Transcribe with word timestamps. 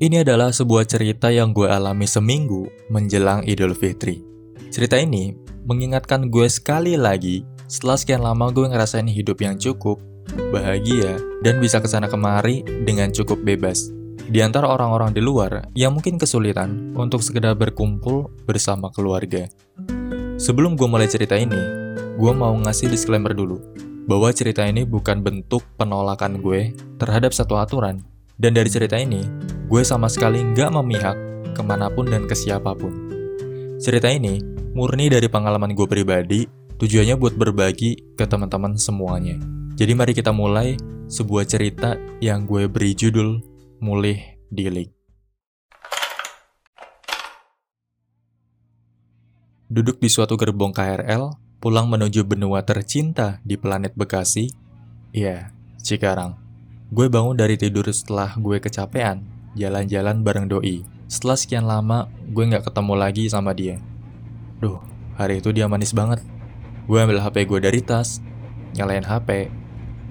Ini 0.00 0.24
adalah 0.24 0.56
sebuah 0.56 0.88
cerita 0.88 1.28
yang 1.28 1.52
gue 1.52 1.68
alami 1.68 2.08
seminggu 2.08 2.64
menjelang 2.88 3.44
Idul 3.44 3.76
Fitri. 3.76 4.24
Cerita 4.72 4.96
ini 4.96 5.36
mengingatkan 5.68 6.32
gue 6.32 6.48
sekali 6.48 6.96
lagi 6.96 7.44
setelah 7.68 8.00
sekian 8.00 8.24
lama 8.24 8.48
gue 8.48 8.72
ngerasain 8.72 9.04
hidup 9.04 9.44
yang 9.44 9.60
cukup, 9.60 10.00
bahagia, 10.48 11.20
dan 11.44 11.60
bisa 11.60 11.76
ke 11.76 11.92
sana 11.92 12.08
kemari 12.08 12.64
dengan 12.88 13.12
cukup 13.12 13.44
bebas. 13.44 13.92
Di 14.32 14.40
antara 14.40 14.72
orang-orang 14.72 15.12
di 15.12 15.20
luar 15.20 15.68
yang 15.76 15.92
mungkin 15.92 16.16
kesulitan 16.16 16.96
untuk 16.96 17.20
sekedar 17.20 17.52
berkumpul 17.52 18.32
bersama 18.48 18.88
keluarga. 18.88 19.44
Sebelum 20.40 20.72
gue 20.72 20.88
mulai 20.88 21.04
cerita 21.04 21.36
ini, 21.36 21.60
gue 22.16 22.32
mau 22.32 22.56
ngasih 22.56 22.88
disclaimer 22.88 23.36
dulu 23.36 23.60
bahwa 24.08 24.32
cerita 24.32 24.64
ini 24.64 24.88
bukan 24.88 25.20
bentuk 25.20 25.60
penolakan 25.76 26.40
gue 26.40 26.72
terhadap 26.96 27.36
satu 27.36 27.60
aturan. 27.60 28.00
Dan 28.40 28.56
dari 28.56 28.72
cerita 28.72 28.96
ini, 28.98 29.22
gue 29.72 29.80
sama 29.88 30.04
sekali 30.04 30.44
nggak 30.52 30.68
memihak 30.68 31.16
ke 31.56 31.64
mana 31.64 31.88
pun 31.88 32.04
dan 32.04 32.28
ke 32.28 32.36
siapa 32.36 32.76
pun. 32.76 32.92
Cerita 33.80 34.12
ini 34.12 34.36
murni 34.76 35.08
dari 35.08 35.32
pengalaman 35.32 35.72
gue 35.72 35.88
pribadi, 35.88 36.44
tujuannya 36.76 37.16
buat 37.16 37.32
berbagi 37.40 38.12
ke 38.12 38.28
teman-teman 38.28 38.76
semuanya. 38.76 39.40
Jadi 39.72 39.96
mari 39.96 40.12
kita 40.12 40.28
mulai 40.28 40.76
sebuah 41.08 41.48
cerita 41.48 41.96
yang 42.20 42.44
gue 42.44 42.68
beri 42.68 42.92
judul 42.92 43.40
Mulih 43.80 44.44
Dilik. 44.52 44.92
Duduk 49.72 50.04
di 50.04 50.12
suatu 50.12 50.36
gerbong 50.36 50.76
KRL, 50.76 51.32
pulang 51.64 51.88
menuju 51.88 52.28
benua 52.28 52.60
tercinta 52.60 53.40
di 53.40 53.56
planet 53.56 53.96
Bekasi, 53.96 54.52
ya, 55.16 55.48
Cikarang. 55.80 56.36
Gue 56.92 57.08
bangun 57.08 57.40
dari 57.40 57.56
tidur 57.56 57.88
setelah 57.88 58.36
gue 58.36 58.60
kecapean, 58.60 59.31
jalan-jalan 59.58 60.24
bareng 60.24 60.46
doi. 60.48 60.84
Setelah 61.08 61.36
sekian 61.36 61.66
lama, 61.68 62.08
gue 62.32 62.44
nggak 62.48 62.64
ketemu 62.68 62.94
lagi 62.96 63.24
sama 63.28 63.52
dia. 63.52 63.76
Duh, 64.64 64.80
hari 65.20 65.44
itu 65.44 65.52
dia 65.52 65.68
manis 65.68 65.92
banget. 65.92 66.24
Gue 66.88 66.98
ambil 66.98 67.20
HP 67.20 67.44
gue 67.44 67.60
dari 67.60 67.80
tas, 67.84 68.24
nyalain 68.72 69.04
HP. 69.04 69.52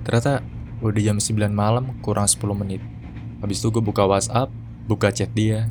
Ternyata 0.05 0.45
udah 0.81 1.01
jam 1.01 1.17
9 1.17 1.49
malam 1.53 1.97
kurang 2.05 2.29
10 2.29 2.41
menit. 2.53 2.81
Habis 3.41 3.61
itu 3.61 3.73
gue 3.73 3.81
buka 3.81 4.05
WhatsApp, 4.05 4.53
buka 4.85 5.09
chat 5.09 5.33
dia. 5.33 5.65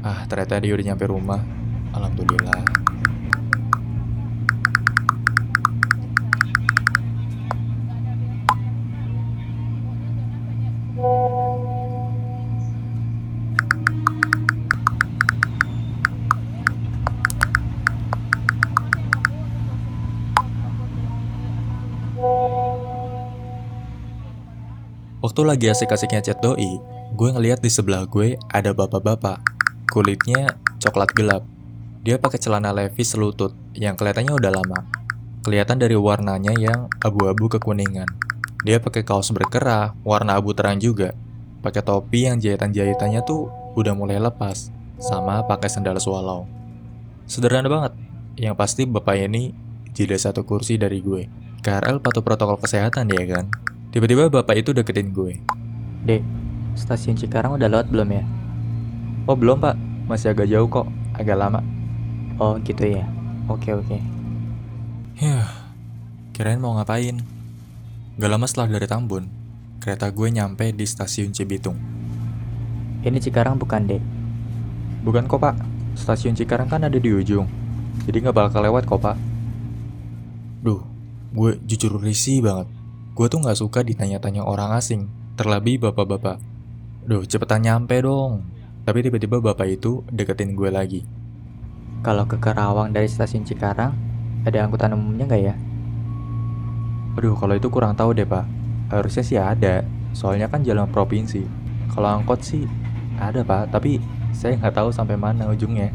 Ah, 0.00 0.24
ternyata 0.30 0.62
dia 0.62 0.72
udah 0.72 0.86
nyampe 0.94 1.04
rumah. 1.10 1.42
Alhamdulillah. 1.90 2.62
Waktu 25.20 25.44
lagi 25.44 25.68
asik-asiknya 25.68 26.24
chat 26.24 26.40
doi, 26.40 26.80
gue 27.12 27.28
ngeliat 27.28 27.60
di 27.60 27.68
sebelah 27.68 28.08
gue 28.08 28.40
ada 28.48 28.72
bapak-bapak. 28.72 29.36
Kulitnya 29.92 30.56
coklat 30.80 31.12
gelap. 31.12 31.44
Dia 32.00 32.16
pakai 32.16 32.40
celana 32.40 32.72
levis 32.72 33.12
selutut 33.12 33.52
yang 33.76 34.00
kelihatannya 34.00 34.32
udah 34.32 34.48
lama. 34.48 34.80
Kelihatan 35.44 35.76
dari 35.76 35.92
warnanya 35.92 36.56
yang 36.56 36.88
abu-abu 37.04 37.52
kekuningan. 37.52 38.08
Dia 38.64 38.80
pakai 38.80 39.04
kaos 39.04 39.28
berkerah, 39.28 39.92
warna 40.08 40.40
abu 40.40 40.56
terang 40.56 40.80
juga. 40.80 41.12
Pakai 41.60 41.84
topi 41.84 42.24
yang 42.24 42.40
jahitan-jahitannya 42.40 43.20
tuh 43.20 43.52
udah 43.76 43.92
mulai 43.92 44.16
lepas, 44.16 44.72
sama 44.96 45.44
pakai 45.44 45.68
sandal 45.68 46.00
swallow. 46.00 46.48
Sederhana 47.28 47.68
banget. 47.68 47.92
Yang 48.40 48.56
pasti 48.56 48.82
bapak 48.88 49.20
ini 49.20 49.52
jeda 49.92 50.16
satu 50.16 50.48
kursi 50.48 50.80
dari 50.80 51.04
gue. 51.04 51.28
KRL 51.60 52.00
patuh 52.00 52.24
protokol 52.24 52.56
kesehatan 52.56 53.12
ya 53.12 53.28
kan? 53.28 53.52
Tiba-tiba 53.90 54.30
bapak 54.30 54.62
itu 54.62 54.70
deketin 54.70 55.10
gue. 55.10 55.42
Dek, 56.06 56.22
stasiun 56.78 57.18
Cikarang 57.18 57.58
udah 57.58 57.66
lewat 57.66 57.90
belum 57.90 58.08
ya? 58.14 58.22
Oh 59.26 59.34
belum 59.34 59.58
pak, 59.58 59.74
masih 60.06 60.30
agak 60.30 60.46
jauh 60.46 60.70
kok, 60.70 60.86
agak 61.18 61.34
lama. 61.34 61.58
Oh 62.38 62.54
gitu 62.62 62.86
ya, 62.86 63.02
oke 63.50 63.66
oke. 63.74 63.98
Ya, 65.18 65.42
kirain 66.30 66.62
mau 66.62 66.78
ngapain? 66.78 67.18
Gak 68.14 68.30
lama 68.30 68.46
setelah 68.46 68.78
dari 68.78 68.86
Tambun, 68.86 69.26
kereta 69.82 70.06
gue 70.06 70.28
nyampe 70.30 70.70
di 70.70 70.86
stasiun 70.86 71.34
Cibitung. 71.34 71.74
Ini 73.02 73.18
Cikarang 73.18 73.58
bukan 73.58 73.90
dek? 73.90 74.02
Bukan 75.02 75.26
kok 75.26 75.42
pak, 75.42 75.58
stasiun 75.98 76.38
Cikarang 76.38 76.70
kan 76.70 76.86
ada 76.86 76.94
di 76.94 77.10
ujung, 77.10 77.50
jadi 78.06 78.22
nggak 78.22 78.38
bakal 78.38 78.62
lewat 78.62 78.86
kok 78.86 79.02
pak. 79.02 79.18
Duh, 80.62 80.78
gue 81.34 81.58
jujur 81.66 81.98
risih 81.98 82.38
banget. 82.38 82.70
Gue 83.20 83.28
tuh 83.28 83.44
gak 83.44 83.60
suka 83.60 83.84
ditanya-tanya 83.84 84.48
orang 84.48 84.72
asing, 84.72 85.04
terlebih 85.36 85.76
bapak-bapak. 85.76 86.40
Duh, 87.04 87.20
cepetan 87.28 87.60
nyampe 87.60 88.00
dong. 88.00 88.48
Tapi 88.88 89.04
tiba-tiba 89.04 89.44
bapak 89.44 89.76
itu 89.76 90.00
deketin 90.08 90.56
gue 90.56 90.72
lagi. 90.72 91.04
Kalau 92.00 92.24
ke 92.24 92.40
Karawang 92.40 92.96
dari 92.96 93.12
stasiun 93.12 93.44
Cikarang, 93.44 93.92
ada 94.48 94.64
angkutan 94.64 94.96
umumnya 94.96 95.28
nggak 95.28 95.42
ya? 95.52 95.54
Aduh, 97.20 97.36
kalau 97.36 97.60
itu 97.60 97.68
kurang 97.68 97.92
tahu 97.92 98.16
deh 98.16 98.24
pak. 98.24 98.48
Harusnya 98.88 99.20
sih 99.20 99.36
ada, 99.36 99.84
soalnya 100.16 100.48
kan 100.48 100.64
jalan 100.64 100.88
provinsi. 100.88 101.44
Kalau 101.92 102.24
angkot 102.24 102.40
sih 102.40 102.64
ada 103.20 103.44
pak, 103.44 103.68
tapi 103.68 104.00
saya 104.32 104.56
nggak 104.56 104.80
tahu 104.80 104.88
sampai 104.96 105.20
mana 105.20 105.44
ujungnya. 105.52 105.92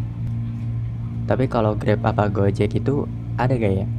Tapi 1.25 1.49
kalau 1.49 1.73
Grab 1.73 2.05
apa 2.05 2.29
Gojek 2.29 2.77
itu 2.77 3.09
ada 3.33 3.57
gak 3.57 3.73
ya? 3.81 3.89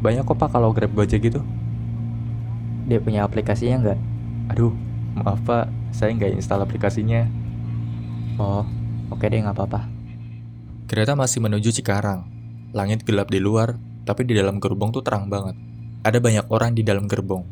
Banyak 0.00 0.24
kok 0.24 0.40
pak 0.40 0.56
kalau 0.56 0.72
Grab 0.72 0.96
Gojek 0.96 1.28
itu 1.28 1.44
dia 2.86 3.02
punya 3.02 3.26
aplikasinya 3.26 3.82
nggak? 3.82 3.98
Aduh, 4.54 4.72
maaf 5.18 5.42
pak, 5.42 5.66
saya 5.90 6.14
nggak 6.14 6.38
install 6.38 6.62
aplikasinya. 6.62 7.26
Oh, 8.38 8.62
oke 9.10 9.26
deh 9.26 9.42
nggak 9.42 9.58
apa-apa. 9.58 9.90
Kereta 10.86 11.18
masih 11.18 11.42
menuju 11.42 11.74
Cikarang. 11.74 12.30
Langit 12.70 13.02
gelap 13.02 13.26
di 13.26 13.42
luar, 13.42 13.74
tapi 14.06 14.22
di 14.22 14.38
dalam 14.38 14.62
gerbong 14.62 14.94
tuh 14.94 15.02
terang 15.02 15.26
banget. 15.26 15.58
Ada 16.06 16.22
banyak 16.22 16.46
orang 16.46 16.78
di 16.78 16.86
dalam 16.86 17.10
gerbong. 17.10 17.42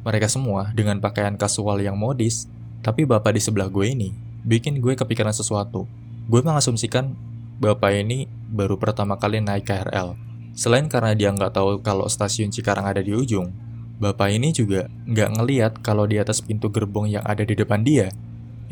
Mereka 0.00 0.32
semua 0.32 0.72
dengan 0.72 0.96
pakaian 0.96 1.36
kasual 1.36 1.84
yang 1.84 2.00
modis, 2.00 2.48
tapi 2.80 3.04
bapak 3.04 3.36
di 3.36 3.40
sebelah 3.44 3.68
gue 3.68 3.84
ini 3.84 4.10
bikin 4.40 4.80
gue 4.80 4.96
kepikiran 4.96 5.36
sesuatu. 5.36 5.84
Gue 6.24 6.40
mengasumsikan 6.40 7.12
bapak 7.60 8.00
ini 8.00 8.24
baru 8.48 8.80
pertama 8.80 9.20
kali 9.20 9.44
naik 9.44 9.68
KRL. 9.68 10.16
Selain 10.56 10.88
karena 10.88 11.12
dia 11.12 11.28
nggak 11.28 11.52
tahu 11.52 11.84
kalau 11.84 12.08
stasiun 12.08 12.48
Cikarang 12.48 12.88
ada 12.88 13.04
di 13.04 13.12
ujung, 13.12 13.52
Bapak 14.00 14.32
ini 14.32 14.48
juga 14.56 14.88
nggak 15.04 15.30
ngeliat 15.36 15.72
kalau 15.84 16.08
di 16.08 16.16
atas 16.16 16.40
pintu 16.40 16.72
gerbong 16.72 17.12
yang 17.12 17.20
ada 17.20 17.44
di 17.44 17.52
depan 17.52 17.84
dia, 17.84 18.08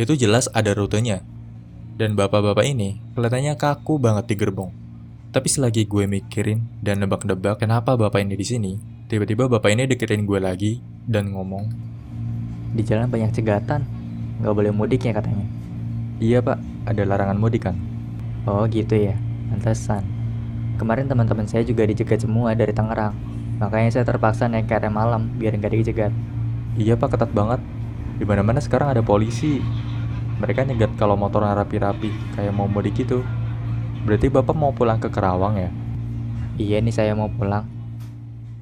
itu 0.01 0.17
jelas 0.17 0.49
ada 0.57 0.73
rutenya. 0.73 1.21
Dan 2.01 2.17
bapak-bapak 2.17 2.65
ini 2.65 2.97
kelihatannya 3.13 3.61
kaku 3.61 4.01
banget 4.01 4.25
di 4.33 4.35
gerbong. 4.41 4.73
Tapi 5.29 5.45
selagi 5.53 5.85
gue 5.85 6.09
mikirin 6.09 6.65
dan 6.81 7.05
nebak-nebak 7.05 7.61
kenapa 7.61 7.93
bapak 8.01 8.25
ini 8.25 8.41
di 8.41 8.47
sini, 8.49 8.73
tiba-tiba 9.13 9.53
bapak 9.53 9.69
ini 9.69 9.85
deketin 9.85 10.25
gue 10.25 10.41
lagi 10.41 10.81
dan 11.05 11.29
ngomong, 11.37 11.69
Di 12.73 12.81
jalan 12.81 13.13
banyak 13.13 13.29
cegatan, 13.37 13.85
nggak 14.41 14.55
boleh 14.57 14.73
mudik 14.73 15.05
ya 15.05 15.13
katanya. 15.13 15.45
Iya 16.25 16.41
pak, 16.41 16.57
ada 16.89 17.05
larangan 17.05 17.37
mudik 17.37 17.69
kan? 17.69 17.77
Oh 18.49 18.65
gitu 18.65 18.97
ya, 18.97 19.13
pantesan. 19.53 20.09
Kemarin 20.81 21.05
teman-teman 21.05 21.45
saya 21.45 21.69
juga 21.69 21.85
dicegat 21.85 22.25
semua 22.25 22.57
dari 22.57 22.73
Tangerang. 22.73 23.38
Makanya 23.59 23.91
saya 23.91 24.05
terpaksa 24.07 24.47
naik 24.47 24.71
KRM 24.71 24.95
malam 24.95 25.35
biar 25.35 25.55
nggak 25.59 25.75
dijegat. 25.75 26.15
Iya 26.79 26.95
pak 26.95 27.19
ketat 27.19 27.35
banget. 27.35 27.59
Di 28.19 28.25
mana 28.27 28.47
mana 28.47 28.63
sekarang 28.63 28.95
ada 28.95 29.03
polisi. 29.03 29.59
Mereka 30.39 30.63
nyegat 30.63 30.95
kalau 30.95 31.19
motor 31.19 31.43
rapi-rapi 31.43 32.39
kayak 32.39 32.55
mau 32.55 32.71
mudik 32.71 33.03
gitu. 33.03 33.27
Berarti 34.07 34.31
bapak 34.31 34.55
mau 34.55 34.71
pulang 34.71 35.03
ke 35.03 35.11
Kerawang 35.11 35.59
ya? 35.59 35.71
Iya 36.55 36.79
nih 36.79 36.95
saya 36.95 37.13
mau 37.19 37.27
pulang. 37.27 37.67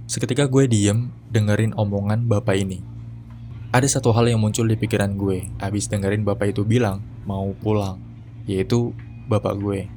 Seketika 0.09 0.49
gue 0.49 0.65
diem 0.65 1.13
dengerin 1.29 1.77
omongan 1.77 2.25
bapak 2.25 2.57
ini. 2.57 2.81
Ada 3.77 4.01
satu 4.01 4.17
hal 4.17 4.33
yang 4.33 4.41
muncul 4.41 4.65
di 4.65 4.79
pikiran 4.79 5.21
gue 5.21 5.53
abis 5.61 5.93
dengerin 5.93 6.25
bapak 6.25 6.57
itu 6.57 6.65
bilang 6.65 7.05
mau 7.29 7.53
pulang, 7.61 8.01
yaitu 8.49 8.97
bapak 9.29 9.61
gue. 9.61 9.91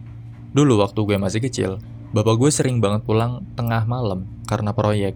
Dulu 0.52 0.84
waktu 0.84 1.00
gue 1.00 1.16
masih 1.16 1.40
kecil, 1.40 1.80
Bapak 2.10 2.42
gue 2.42 2.50
sering 2.50 2.82
banget 2.82 3.06
pulang 3.06 3.46
tengah 3.54 3.86
malam 3.86 4.26
karena 4.50 4.74
proyek. 4.74 5.14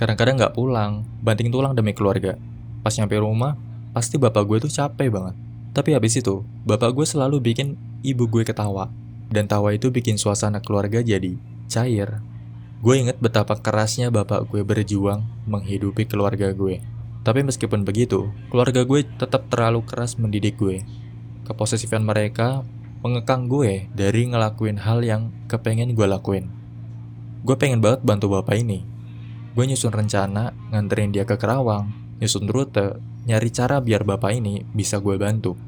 Kadang-kadang 0.00 0.40
nggak 0.40 0.56
pulang, 0.56 1.04
banting 1.20 1.52
tulang 1.52 1.76
demi 1.76 1.92
keluarga. 1.92 2.40
Pas 2.80 2.96
nyampe 2.96 3.20
rumah, 3.20 3.60
pasti 3.92 4.16
bapak 4.16 4.40
gue 4.48 4.64
tuh 4.64 4.72
capek 4.72 5.12
banget. 5.12 5.36
Tapi 5.76 5.92
habis 5.92 6.16
itu, 6.16 6.40
bapak 6.64 6.96
gue 6.96 7.04
selalu 7.04 7.36
bikin 7.52 7.76
ibu 8.00 8.24
gue 8.32 8.48
ketawa. 8.48 8.88
Dan 9.28 9.44
tawa 9.44 9.76
itu 9.76 9.92
bikin 9.92 10.16
suasana 10.16 10.64
keluarga 10.64 11.04
jadi 11.04 11.36
cair. 11.68 12.24
Gue 12.80 13.04
inget 13.04 13.20
betapa 13.20 13.60
kerasnya 13.60 14.08
bapak 14.08 14.48
gue 14.48 14.64
berjuang 14.64 15.28
menghidupi 15.44 16.08
keluarga 16.08 16.48
gue. 16.56 16.80
Tapi 17.28 17.44
meskipun 17.44 17.84
begitu, 17.84 18.32
keluarga 18.48 18.88
gue 18.88 19.04
tetap 19.04 19.52
terlalu 19.52 19.84
keras 19.84 20.16
mendidik 20.16 20.56
gue. 20.56 20.80
keposesifan 21.42 22.06
mereka 22.06 22.62
mengekang 23.02 23.50
gue 23.50 23.90
dari 23.90 24.30
ngelakuin 24.30 24.78
hal 24.78 25.02
yang 25.02 25.34
kepengen 25.50 25.98
gue 25.98 26.06
lakuin. 26.06 26.46
Gue 27.42 27.58
pengen 27.58 27.82
banget 27.82 28.06
bantu 28.06 28.30
bapak 28.30 28.62
ini. 28.62 28.86
Gue 29.58 29.66
nyusun 29.66 29.90
rencana, 29.90 30.54
nganterin 30.70 31.10
dia 31.10 31.26
ke 31.26 31.34
Kerawang, 31.34 31.90
nyusun 32.22 32.46
rute, 32.46 33.02
nyari 33.26 33.50
cara 33.50 33.82
biar 33.82 34.06
bapak 34.06 34.38
ini 34.38 34.62
bisa 34.70 35.02
gue 35.02 35.18
bantu. 35.18 35.58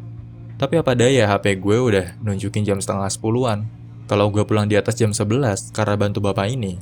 Tapi 0.54 0.78
apa 0.78 0.94
daya 0.94 1.26
HP 1.26 1.58
gue 1.58 1.74
udah 1.74 2.06
nunjukin 2.22 2.62
jam 2.62 2.78
setengah 2.78 3.10
sepuluhan. 3.10 3.66
Kalau 4.06 4.30
gue 4.30 4.46
pulang 4.46 4.70
di 4.70 4.78
atas 4.78 4.94
jam 4.94 5.10
11 5.10 5.74
karena 5.74 5.98
bantu 5.98 6.22
bapak 6.22 6.46
ini, 6.46 6.78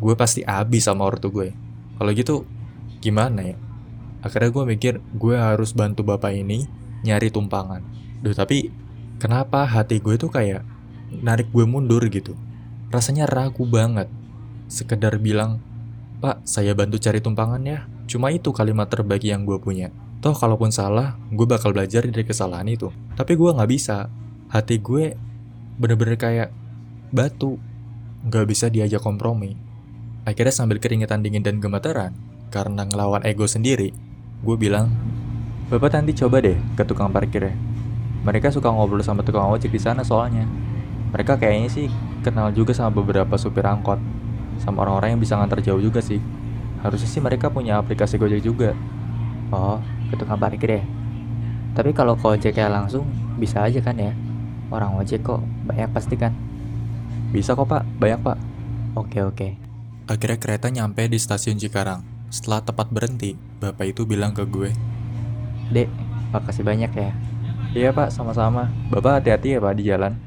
gue 0.00 0.14
pasti 0.16 0.40
habis 0.48 0.88
sama 0.88 1.04
ortu 1.04 1.28
gue. 1.28 1.52
Kalau 2.00 2.10
gitu, 2.16 2.48
gimana 3.04 3.52
ya? 3.52 3.56
Akhirnya 4.24 4.48
gue 4.48 4.64
mikir 4.64 4.94
gue 5.12 5.36
harus 5.36 5.76
bantu 5.76 6.00
bapak 6.08 6.32
ini 6.32 6.64
nyari 7.04 7.28
tumpangan. 7.28 7.84
Duh 8.24 8.32
tapi 8.32 8.72
kenapa 9.20 9.68
hati 9.68 10.00
gue 10.00 10.16
tuh 10.16 10.32
kayak 10.32 10.64
narik 11.20 11.52
gue 11.52 11.68
mundur 11.68 12.00
gitu. 12.08 12.32
Rasanya 12.88 13.28
ragu 13.28 13.68
banget. 13.68 14.08
Sekedar 14.66 15.20
bilang, 15.20 15.60
Pak, 16.24 16.42
saya 16.48 16.72
bantu 16.72 16.96
cari 16.96 17.20
tumpangan 17.20 17.60
ya. 17.62 17.84
Cuma 18.08 18.32
itu 18.32 18.50
kalimat 18.50 18.88
terbaik 18.88 19.22
yang 19.22 19.44
gue 19.44 19.60
punya. 19.60 19.92
Toh 20.24 20.34
kalaupun 20.34 20.72
salah, 20.72 21.20
gue 21.30 21.46
bakal 21.46 21.76
belajar 21.76 22.02
dari 22.08 22.24
kesalahan 22.24 22.66
itu. 22.66 22.88
Tapi 23.14 23.36
gue 23.36 23.50
nggak 23.52 23.70
bisa. 23.70 24.08
Hati 24.50 24.80
gue 24.80 25.14
bener-bener 25.76 26.16
kayak 26.18 26.48
batu. 27.12 27.60
Nggak 28.26 28.46
bisa 28.48 28.66
diajak 28.72 29.04
kompromi. 29.04 29.54
Akhirnya 30.28 30.52
sambil 30.52 30.76
keringetan 30.76 31.24
dingin 31.24 31.40
dan 31.40 31.56
gemeteran, 31.62 32.12
karena 32.52 32.84
ngelawan 32.84 33.24
ego 33.24 33.48
sendiri, 33.48 33.96
gue 34.44 34.56
bilang, 34.60 34.92
Bapak 35.70 35.96
nanti 35.96 36.12
coba 36.18 36.42
deh 36.42 36.58
ke 36.76 36.82
tukang 36.82 37.14
parkir 37.14 37.46
ya. 37.46 37.54
Mereka 38.20 38.52
suka 38.52 38.68
ngobrol 38.68 39.00
sama 39.00 39.24
tukang 39.24 39.48
ojek 39.48 39.72
di 39.72 39.80
sana 39.80 40.04
soalnya. 40.04 40.44
Mereka 41.10 41.40
kayaknya 41.40 41.68
sih 41.72 41.86
kenal 42.20 42.52
juga 42.52 42.76
sama 42.76 42.92
beberapa 42.92 43.34
supir 43.40 43.64
angkot. 43.64 43.96
Sama 44.60 44.84
orang-orang 44.84 45.16
yang 45.16 45.20
bisa 45.22 45.40
ngantar 45.40 45.64
jauh 45.64 45.80
juga 45.80 46.04
sih. 46.04 46.20
Harusnya 46.84 47.08
sih 47.08 47.20
mereka 47.20 47.48
punya 47.48 47.80
aplikasi 47.80 48.20
Gojek 48.20 48.44
juga. 48.44 48.76
Oh, 49.50 49.80
ke 50.12 50.14
tukang 50.20 50.36
parkir 50.36 50.80
ya? 50.80 50.84
Tapi 51.74 51.96
kalau 51.96 52.18
ke 52.18 52.26
ojek 52.26 52.52
kayak 52.54 52.70
langsung, 52.70 53.06
bisa 53.40 53.62
aja 53.64 53.80
kan 53.80 53.96
ya? 53.96 54.12
Orang 54.70 55.00
ojek 55.00 55.24
kok 55.24 55.42
banyak 55.66 55.90
pasti 55.90 56.14
kan? 56.14 56.36
Bisa 57.30 57.54
kok 57.54 57.66
pak, 57.66 57.82
banyak 57.98 58.20
pak. 58.20 58.38
Oke 58.94 59.22
oke. 59.22 59.48
Akhirnya 60.10 60.38
kereta 60.38 60.66
nyampe 60.70 61.06
di 61.06 61.18
stasiun 61.18 61.58
Cikarang. 61.58 62.02
Setelah 62.30 62.62
tepat 62.62 62.90
berhenti, 62.90 63.34
bapak 63.58 63.90
itu 63.90 64.06
bilang 64.06 64.30
ke 64.30 64.46
gue, 64.46 64.70
Dek, 65.70 65.86
makasih 66.34 66.66
banyak 66.66 66.90
ya. 66.94 67.10
Iya 67.70 67.94
pak, 67.94 68.10
sama-sama. 68.10 68.66
Bapak 68.90 69.22
hati-hati 69.22 69.54
ya 69.54 69.62
pak 69.62 69.78
di 69.78 69.86
jalan. 69.86 70.18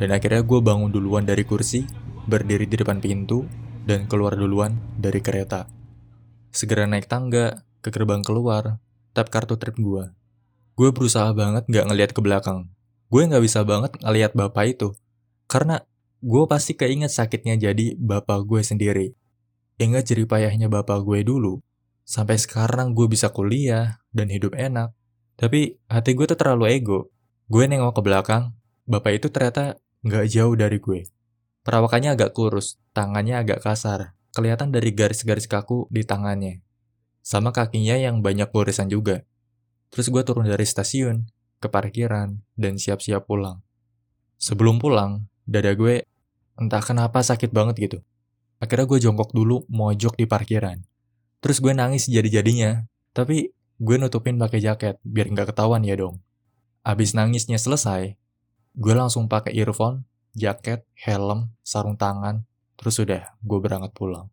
Dan 0.00 0.08
akhirnya 0.08 0.40
gue 0.40 0.60
bangun 0.64 0.88
duluan 0.88 1.20
dari 1.20 1.44
kursi, 1.44 1.84
berdiri 2.24 2.64
di 2.64 2.80
depan 2.80 2.96
pintu, 2.96 3.44
dan 3.84 4.08
keluar 4.08 4.32
duluan 4.40 4.80
dari 4.96 5.20
kereta. 5.20 5.68
Segera 6.48 6.88
naik 6.88 7.12
tangga, 7.12 7.60
ke 7.84 7.92
gerbang 7.92 8.24
keluar, 8.24 8.80
tap 9.12 9.28
kartu 9.28 9.60
trip 9.60 9.76
gue. 9.76 10.16
Gue 10.72 10.88
berusaha 10.96 11.28
banget 11.36 11.68
gak 11.68 11.92
ngeliat 11.92 12.16
ke 12.16 12.24
belakang. 12.24 12.72
Gue 13.12 13.28
gak 13.28 13.44
bisa 13.44 13.60
banget 13.68 13.92
ngeliat 14.00 14.32
bapak 14.32 14.72
itu. 14.72 14.96
Karena 15.52 15.76
gue 16.24 16.42
pasti 16.48 16.72
keinget 16.72 17.12
sakitnya 17.12 17.60
jadi 17.60 18.00
bapak 18.00 18.48
gue 18.48 18.64
sendiri. 18.64 19.12
Ingat 19.76 20.08
jeripayahnya 20.08 20.72
bapak 20.72 21.04
gue 21.04 21.20
dulu. 21.20 21.60
Sampai 22.08 22.40
sekarang 22.40 22.96
gue 22.96 23.04
bisa 23.12 23.28
kuliah 23.28 24.00
dan 24.08 24.32
hidup 24.32 24.56
enak. 24.56 24.96
Tapi 25.42 25.82
hati 25.90 26.14
gue 26.14 26.26
tuh 26.30 26.38
terlalu 26.38 26.70
ego. 26.78 27.10
Gue 27.50 27.66
nengok 27.66 27.98
ke 27.98 28.02
belakang, 28.06 28.54
bapak 28.86 29.18
itu 29.18 29.26
ternyata 29.26 29.82
gak 30.06 30.30
jauh 30.30 30.54
dari 30.54 30.78
gue. 30.78 31.10
Perawakannya 31.66 32.14
agak 32.14 32.30
kurus, 32.30 32.78
tangannya 32.94 33.42
agak 33.42 33.58
kasar. 33.66 34.14
Kelihatan 34.30 34.70
dari 34.70 34.94
garis-garis 34.94 35.50
kaku 35.50 35.90
di 35.90 36.06
tangannya 36.06 36.62
sama 37.22 37.54
kakinya 37.54 37.94
yang 37.94 38.20
banyak 38.20 38.50
goresan 38.50 38.90
juga. 38.90 39.22
Terus 39.94 40.10
gue 40.10 40.22
turun 40.26 40.44
dari 40.44 40.66
stasiun, 40.66 41.30
ke 41.62 41.70
parkiran, 41.70 42.42
dan 42.58 42.76
siap-siap 42.76 43.24
pulang. 43.24 43.62
Sebelum 44.42 44.82
pulang, 44.82 45.30
dada 45.46 45.70
gue 45.78 46.02
entah 46.58 46.82
kenapa 46.82 47.22
sakit 47.22 47.54
banget 47.54 47.74
gitu. 47.78 47.98
Akhirnya 48.58 48.86
gue 48.90 48.98
jongkok 48.98 49.30
dulu 49.30 49.62
mojok 49.70 50.18
di 50.18 50.26
parkiran. 50.26 50.82
Terus 51.38 51.58
gue 51.62 51.72
nangis 51.74 52.10
jadi-jadinya, 52.10 52.86
tapi 53.14 53.54
gue 53.80 53.96
nutupin 53.96 54.36
pakai 54.36 54.60
jaket 54.60 54.96
biar 55.06 55.32
nggak 55.32 55.54
ketahuan 55.54 55.86
ya 55.86 55.96
dong. 55.96 56.20
Abis 56.82 57.14
nangisnya 57.14 57.56
selesai, 57.56 58.18
gue 58.74 58.94
langsung 58.96 59.30
pakai 59.30 59.54
earphone, 59.54 60.02
jaket, 60.34 60.82
helm, 60.98 61.54
sarung 61.62 61.94
tangan, 61.94 62.42
terus 62.74 62.98
udah 62.98 63.36
gue 63.38 63.58
berangkat 63.62 63.94
pulang. 63.94 64.26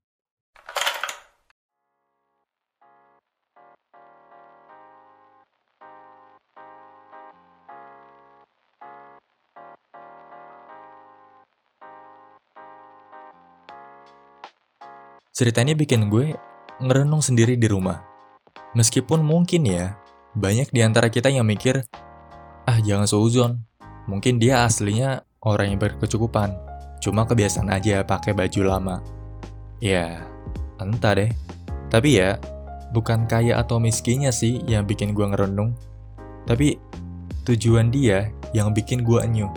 Cerita 15.39 15.63
ini 15.63 15.71
bikin 15.71 16.11
gue 16.11 16.35
ngerenung 16.83 17.23
sendiri 17.23 17.55
di 17.55 17.71
rumah. 17.71 18.08
Meskipun 18.77 19.25
mungkin 19.25 19.65
ya, 19.65 19.97
banyak 20.37 20.69
di 20.69 20.81
antara 20.85 21.09
kita 21.09 21.29
yang 21.29 21.45
mikir, 21.45 21.85
ah 22.69 22.77
jangan 22.81 23.09
seuzon, 23.09 23.65
mungkin 24.05 24.37
dia 24.37 24.65
aslinya 24.65 25.25
orang 25.41 25.73
yang 25.73 25.79
berkecukupan, 25.81 26.53
cuma 27.01 27.25
kebiasaan 27.25 27.69
aja 27.73 28.05
pakai 28.05 28.37
baju 28.37 28.61
lama. 28.65 28.95
Ya, 29.81 30.21
entah 30.77 31.17
deh. 31.17 31.31
Tapi 31.89 32.21
ya, 32.21 32.37
bukan 32.93 33.25
kaya 33.25 33.57
atau 33.57 33.81
miskinnya 33.81 34.29
sih 34.29 34.61
yang 34.69 34.85
bikin 34.85 35.17
gue 35.17 35.25
ngerenung, 35.25 35.73
tapi 36.45 36.77
tujuan 37.49 37.89
dia 37.89 38.29
yang 38.53 38.73
bikin 38.73 39.01
gue 39.01 39.17
enyu. 39.25 39.49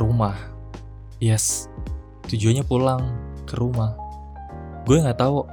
Rumah. 0.00 0.36
Yes, 1.20 1.68
tujuannya 2.32 2.64
pulang 2.64 3.04
ke 3.44 3.60
rumah 3.60 4.00
gue 4.90 4.98
nggak 4.98 5.20
tahu 5.20 5.44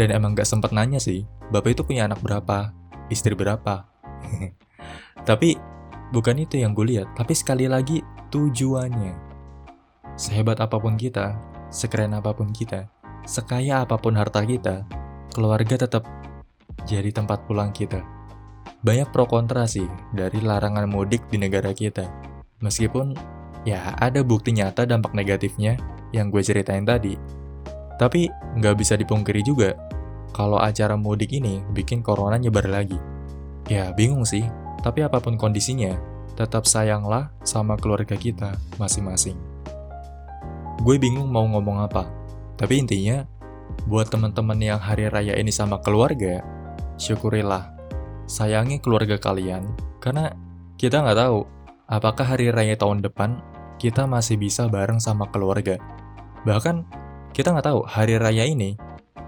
dan 0.00 0.08
emang 0.10 0.32
nggak 0.32 0.48
sempet 0.48 0.72
nanya 0.72 0.98
sih 0.98 1.22
bapak 1.52 1.76
itu 1.76 1.84
punya 1.84 2.08
anak 2.08 2.24
berapa? 2.24 2.72
Istri 3.12 3.36
berapa? 3.36 3.84
Tapi 5.28 5.60
bukan 6.10 6.40
itu 6.40 6.56
yang 6.56 6.72
gue 6.72 6.96
lihat. 6.96 7.12
Tapi 7.12 7.36
sekali 7.36 7.68
lagi 7.68 8.00
tujuannya. 8.32 9.14
Sehebat 10.16 10.64
apa 10.64 10.80
pun 10.80 10.96
kita 10.96 11.36
sekeren 11.72 12.12
apa 12.16 12.36
pun 12.36 12.52
kita 12.52 12.88
sekaya 13.24 13.86
apa 13.86 13.96
pun 13.96 14.18
harta 14.18 14.42
kita 14.42 14.84
keluarga 15.32 15.78
tetap 15.78 16.04
jadi 16.84 17.08
tempat 17.14 17.46
pulang 17.46 17.70
kita. 17.70 18.02
Banyak 18.82 19.14
pro 19.14 19.30
kontra 19.30 19.64
sih 19.70 19.86
dari 20.10 20.42
larangan 20.42 20.90
mudik 20.90 21.30
di 21.30 21.38
negara 21.38 21.70
kita. 21.70 22.10
Meskipun 22.62 23.14
ya 23.62 23.94
ada 23.98 24.26
bukti 24.26 24.50
nyata 24.50 24.86
dampak 24.86 25.14
negatifnya 25.14 25.78
yang 26.10 26.28
gue 26.34 26.42
ceritain 26.42 26.82
tadi. 26.82 27.14
Tapi 27.96 28.26
nggak 28.58 28.74
bisa 28.74 28.98
dipungkiri 28.98 29.46
juga 29.46 29.78
kalau 30.32 30.56
acara 30.58 30.96
mudik 30.96 31.32
ini 31.36 31.60
bikin 31.76 32.00
corona 32.00 32.40
nyebar 32.40 32.66
lagi. 32.66 32.96
Ya 33.68 33.92
bingung 33.92 34.26
sih, 34.26 34.42
tapi 34.82 35.04
apa 35.04 35.22
pun 35.22 35.38
kondisinya, 35.38 35.94
tetap 36.34 36.66
sayanglah 36.66 37.30
sama 37.46 37.78
keluarga 37.78 38.16
kita 38.16 38.56
masing-masing. 38.80 39.38
Gue 40.82 40.98
bingung 40.98 41.30
mau 41.30 41.46
ngomong 41.46 41.84
apa, 41.86 42.10
tapi 42.58 42.82
intinya, 42.82 43.22
buat 43.86 44.10
teman-teman 44.10 44.58
yang 44.58 44.80
hari 44.82 45.06
raya 45.06 45.38
ini 45.38 45.54
sama 45.54 45.78
keluarga, 45.78 46.42
syukurilah. 46.98 47.70
Sayangi 48.26 48.82
keluarga 48.82 49.20
kalian, 49.20 49.68
karena 50.02 50.34
kita 50.80 51.04
nggak 51.04 51.18
tahu 51.18 51.46
apakah 51.86 52.26
hari 52.26 52.50
raya 52.50 52.74
tahun 52.74 53.04
depan 53.04 53.38
kita 53.76 54.08
masih 54.08 54.38
bisa 54.40 54.66
bareng 54.66 54.98
sama 54.98 55.28
keluarga. 55.30 55.78
Bahkan 56.42 56.86
kita 57.36 57.54
nggak 57.54 57.66
tahu 57.66 57.80
hari 57.86 58.18
raya 58.18 58.46
ini 58.46 58.74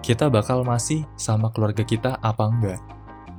kita 0.05 0.29
bakal 0.29 0.65
masih 0.65 1.09
sama 1.17 1.49
keluarga 1.53 1.81
kita 1.85 2.21
apa 2.21 2.45
enggak. 2.49 2.81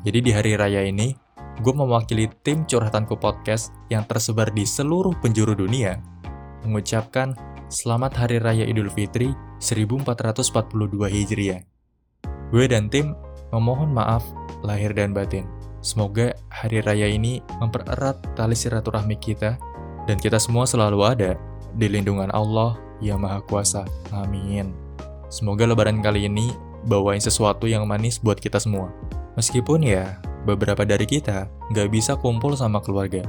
Jadi 0.05 0.19
di 0.21 0.31
hari 0.33 0.53
raya 0.57 0.85
ini, 0.85 1.13
gue 1.61 1.73
mewakili 1.73 2.29
tim 2.45 2.65
Curhatanku 2.65 3.17
Podcast 3.17 3.73
yang 3.89 4.05
tersebar 4.05 4.53
di 4.53 4.65
seluruh 4.65 5.13
penjuru 5.21 5.57
dunia, 5.57 6.01
mengucapkan 6.65 7.33
Selamat 7.65 8.13
Hari 8.13 8.37
Raya 8.37 8.65
Idul 8.69 8.93
Fitri 8.93 9.33
1442 9.57 11.09
Hijriah. 11.09 11.61
Gue 12.53 12.69
dan 12.69 12.93
tim 12.93 13.17
memohon 13.49 13.89
maaf 13.89 14.21
lahir 14.61 14.93
dan 14.93 15.13
batin. 15.17 15.49
Semoga 15.81 16.33
hari 16.49 16.81
raya 16.81 17.05
ini 17.05 17.45
mempererat 17.61 18.17
tali 18.33 18.57
silaturahmi 18.57 19.17
kita 19.21 19.57
dan 20.09 20.17
kita 20.17 20.41
semua 20.41 20.65
selalu 20.65 20.99
ada 21.05 21.31
di 21.77 21.85
lindungan 21.89 22.33
Allah 22.33 22.77
yang 23.01 23.21
Maha 23.21 23.41
Kuasa. 23.45 23.85
Amin. 24.09 24.84
Semoga 25.35 25.67
lebaran 25.67 25.99
kali 25.99 26.31
ini 26.31 26.55
bawain 26.87 27.19
sesuatu 27.19 27.67
yang 27.67 27.83
manis 27.83 28.23
buat 28.23 28.39
kita 28.39 28.55
semua. 28.55 28.87
Meskipun 29.35 29.83
ya, 29.83 30.15
beberapa 30.47 30.87
dari 30.87 31.03
kita 31.03 31.51
nggak 31.75 31.91
bisa 31.91 32.15
kumpul 32.15 32.55
sama 32.55 32.79
keluarga. 32.79 33.19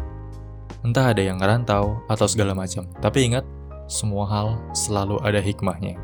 Entah 0.87 1.11
ada 1.11 1.19
yang 1.19 1.43
ngerantau 1.43 1.99
atau 2.07 2.27
segala 2.31 2.55
macam. 2.55 2.87
Tapi 3.03 3.27
ingat, 3.27 3.43
semua 3.91 4.23
hal 4.31 4.55
selalu 4.71 5.19
ada 5.27 5.43
hikmahnya. 5.43 5.99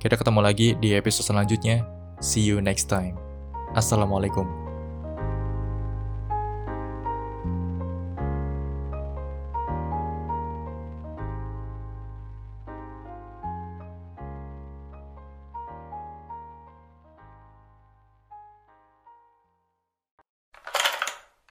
Kita 0.00 0.16
ketemu 0.16 0.40
lagi 0.40 0.72
di 0.80 0.96
episode 0.96 1.28
selanjutnya. 1.28 1.84
See 2.24 2.48
you 2.48 2.64
next 2.64 2.88
time. 2.88 3.20
Assalamualaikum. 3.76 4.67